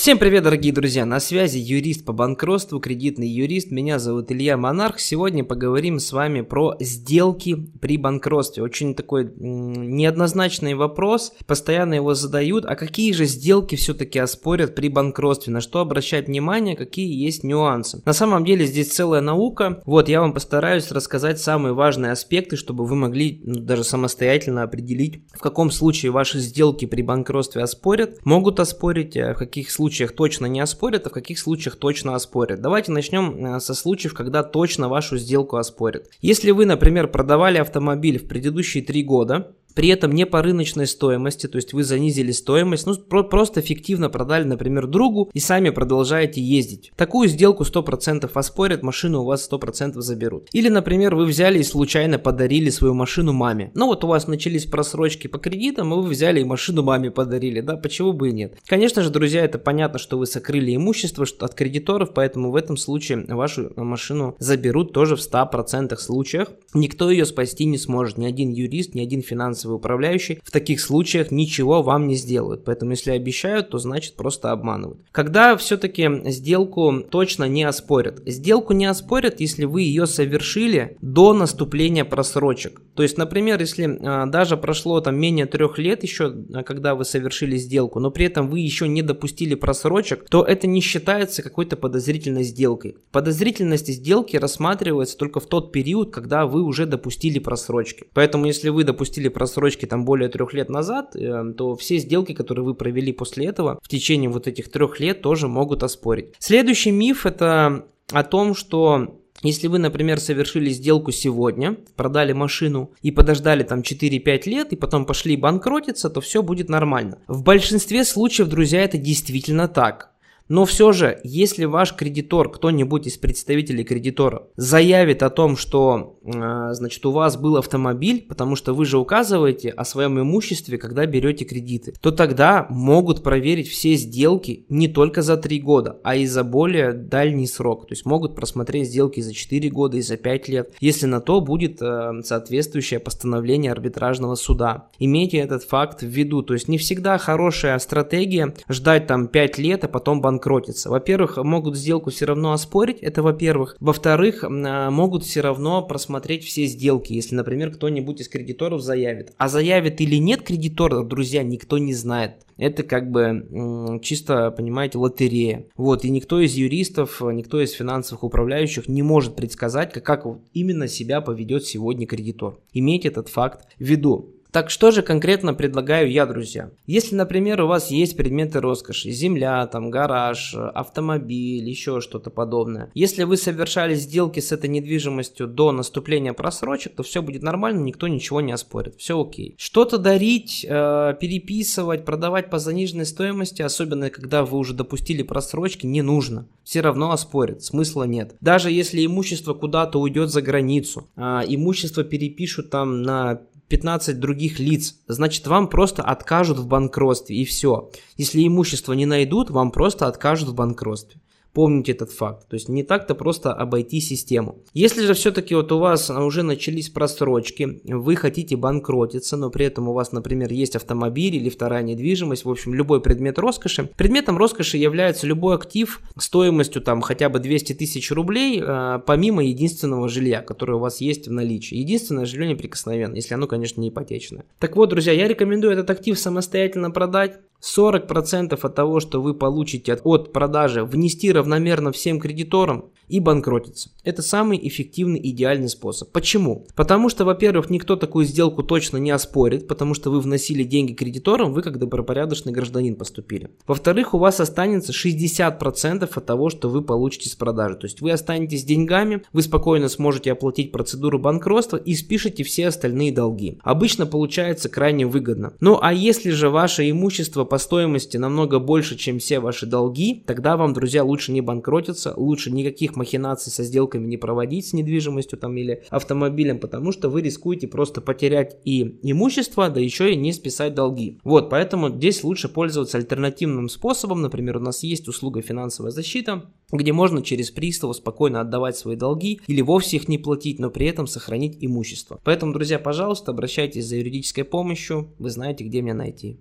[0.00, 1.04] Всем привет, дорогие друзья!
[1.04, 3.70] На связи юрист по банкротству, кредитный юрист.
[3.70, 4.98] Меня зовут Илья Монарх.
[4.98, 8.62] Сегодня поговорим с вами про сделки при банкротстве.
[8.62, 11.34] Очень такой неоднозначный вопрос.
[11.46, 12.64] Постоянно его задают.
[12.64, 15.52] А какие же сделки все-таки оспорят при банкротстве?
[15.52, 16.76] На что обращать внимание?
[16.76, 18.00] Какие есть нюансы?
[18.06, 19.82] На самом деле здесь целая наука.
[19.84, 25.24] Вот я вам постараюсь рассказать самые важные аспекты, чтобы вы могли ну, даже самостоятельно определить,
[25.34, 30.12] в каком случае ваши сделки при банкротстве оспорят, могут оспорить, а в каких случаях случаях
[30.12, 32.60] точно не оспорят, а в каких случаях точно оспорят.
[32.60, 36.08] Давайте начнем э, со случаев, когда точно вашу сделку оспорят.
[36.22, 41.46] Если вы, например, продавали автомобиль в предыдущие три года, при этом не по рыночной стоимости,
[41.46, 46.40] то есть вы занизили стоимость, ну про- просто фиктивно продали, например, другу и сами продолжаете
[46.40, 46.92] ездить.
[46.96, 50.48] Такую сделку 100% оспорят, машину у вас 100% заберут.
[50.52, 53.70] Или, например, вы взяли и случайно подарили свою машину маме.
[53.74, 57.60] Ну вот у вас начались просрочки по кредитам, и вы взяли и машину маме подарили,
[57.60, 58.58] да, почему бы и нет.
[58.66, 63.24] Конечно же, друзья, это понятно, что вы сокрыли имущество от кредиторов, поэтому в этом случае
[63.28, 66.48] вашу машину заберут тоже в 100% случаях.
[66.74, 70.80] Никто ее спасти не сможет, ни один юрист, ни один финансовый финансовый управляющий в таких
[70.80, 72.64] случаях ничего вам не сделают.
[72.64, 75.00] Поэтому если обещают, то значит просто обманывают.
[75.12, 78.22] Когда все-таки сделку точно не оспорят?
[78.26, 82.80] Сделку не оспорят, если вы ее совершили до наступления просрочек.
[82.94, 87.04] То есть, например, если а, даже прошло там менее трех лет еще, а, когда вы
[87.04, 91.76] совершили сделку, но при этом вы еще не допустили просрочек, то это не считается какой-то
[91.76, 92.96] подозрительной сделкой.
[93.12, 98.06] Подозрительность сделки рассматривается только в тот период, когда вы уже допустили просрочки.
[98.12, 102.32] Поэтому, если вы допустили просрочки, рассрочки там более трех лет назад, э, то все сделки,
[102.32, 106.34] которые вы провели после этого, в течение вот этих трех лет тоже могут оспорить.
[106.38, 113.10] Следующий миф это о том, что если вы, например, совершили сделку сегодня, продали машину и
[113.10, 117.18] подождали там 4-5 лет, и потом пошли банкротиться, то все будет нормально.
[117.26, 120.10] В большинстве случаев, друзья, это действительно так.
[120.50, 126.72] Но все же, если ваш кредитор, кто-нибудь из представителей кредитора, заявит о том, что э,
[126.72, 131.44] значит, у вас был автомобиль, потому что вы же указываете о своем имуществе, когда берете
[131.44, 136.42] кредиты, то тогда могут проверить все сделки не только за 3 года, а и за
[136.42, 137.86] более дальний срок.
[137.86, 141.40] То есть могут просмотреть сделки за 4 года и за 5 лет, если на то
[141.40, 144.88] будет э, соответствующее постановление арбитражного суда.
[144.98, 146.42] Имейте этот факт в виду.
[146.42, 150.90] То есть не всегда хорошая стратегия ждать там 5 лет, а потом банк банкротиться.
[150.90, 153.76] Во-первых, могут сделку все равно оспорить, это во-первых.
[153.80, 159.32] Во-вторых, а, могут все равно просмотреть все сделки, если, например, кто-нибудь из кредиторов заявит.
[159.36, 162.32] А заявит или нет кредитор, друзья, никто не знает.
[162.56, 165.66] Это как бы чисто, понимаете, лотерея.
[165.76, 171.20] Вот, и никто из юристов, никто из финансовых управляющих не может предсказать, как, именно себя
[171.20, 172.58] поведет сегодня кредитор.
[172.72, 174.34] Имейте этот факт в виду.
[174.52, 176.70] Так что же конкретно предлагаю я, друзья?
[176.86, 182.90] Если, например, у вас есть предметы роскоши, земля, там, гараж, автомобиль, еще что-то подобное.
[182.94, 188.08] Если вы совершали сделки с этой недвижимостью до наступления просрочек, то все будет нормально, никто
[188.08, 189.54] ничего не оспорит, все окей.
[189.56, 196.02] Что-то дарить, э, переписывать, продавать по заниженной стоимости, особенно когда вы уже допустили просрочки, не
[196.02, 196.46] нужно.
[196.64, 198.34] Все равно оспорят, смысла нет.
[198.40, 203.40] Даже если имущество куда-то уйдет за границу, э, имущество перепишут там на
[203.70, 207.90] 15 других лиц, значит вам просто откажут в банкротстве и все.
[208.16, 211.20] Если имущество не найдут, вам просто откажут в банкротстве.
[211.52, 212.48] Помните этот факт.
[212.48, 214.58] То есть не так-то просто обойти систему.
[214.72, 219.88] Если же все-таки вот у вас уже начались просрочки, вы хотите банкротиться, но при этом
[219.88, 223.90] у вас, например, есть автомобиль или вторая недвижимость, в общем, любой предмет роскоши.
[223.96, 230.08] Предметом роскоши является любой актив стоимостью там хотя бы 200 тысяч рублей, э, помимо единственного
[230.08, 231.76] жилья, которое у вас есть в наличии.
[231.76, 234.44] Единственное жилье неприкосновенно, если оно, конечно, не ипотечное.
[234.58, 239.94] Так вот, друзья, я рекомендую этот актив самостоятельно продать, 40% от того, что вы получите
[240.02, 243.90] от продажи, внести равномерно всем кредиторам и банкротиться.
[244.04, 246.10] Это самый эффективный идеальный способ.
[246.12, 246.66] Почему?
[246.76, 251.52] Потому что, во-первых, никто такую сделку точно не оспорит, потому что вы вносили деньги кредиторам,
[251.52, 253.50] вы как добропорядочный гражданин поступили.
[253.66, 257.74] Во-вторых, у вас останется 60% от того, что вы получите с продажи.
[257.76, 263.12] То есть вы останетесь деньгами, вы спокойно сможете оплатить процедуру банкротства и спишете все остальные
[263.12, 263.58] долги.
[263.62, 265.52] Обычно получается крайне выгодно.
[265.60, 270.56] Ну а если же ваше имущество по стоимости намного больше, чем все ваши долги, тогда
[270.56, 275.56] вам, друзья, лучше не банкротиться, лучше никаких махинаций со сделками не проводить с недвижимостью там
[275.56, 280.74] или автомобилем, потому что вы рискуете просто потерять и имущество, да еще и не списать
[280.74, 281.18] долги.
[281.24, 284.20] Вот, поэтому здесь лучше пользоваться альтернативным способом.
[284.20, 289.40] Например, у нас есть услуга финансовая защита, где можно через пристава спокойно отдавать свои долги
[289.46, 292.20] или вовсе их не платить, но при этом сохранить имущество.
[292.22, 296.40] Поэтому, друзья, пожалуйста, обращайтесь за юридической помощью, вы знаете, где меня найти.